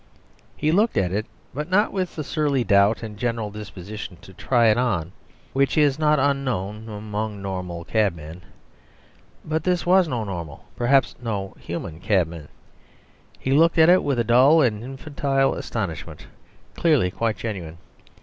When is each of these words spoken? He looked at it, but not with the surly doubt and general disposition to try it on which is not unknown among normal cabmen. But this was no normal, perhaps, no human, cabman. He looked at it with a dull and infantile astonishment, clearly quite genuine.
He 0.57 0.71
looked 0.71 0.97
at 0.97 1.11
it, 1.11 1.27
but 1.53 1.69
not 1.69 1.93
with 1.93 2.15
the 2.15 2.23
surly 2.23 2.63
doubt 2.63 3.03
and 3.03 3.19
general 3.19 3.51
disposition 3.51 4.17
to 4.23 4.33
try 4.33 4.65
it 4.69 4.77
on 4.79 5.11
which 5.53 5.77
is 5.77 5.99
not 5.99 6.17
unknown 6.17 6.89
among 6.89 7.39
normal 7.39 7.85
cabmen. 7.85 8.41
But 9.45 9.63
this 9.63 9.85
was 9.85 10.07
no 10.07 10.23
normal, 10.23 10.65
perhaps, 10.75 11.13
no 11.21 11.55
human, 11.59 11.99
cabman. 11.99 12.47
He 13.37 13.51
looked 13.51 13.77
at 13.77 13.89
it 13.89 14.01
with 14.03 14.17
a 14.17 14.23
dull 14.23 14.63
and 14.63 14.83
infantile 14.83 15.53
astonishment, 15.53 16.25
clearly 16.73 17.11
quite 17.11 17.37
genuine. 17.37 17.77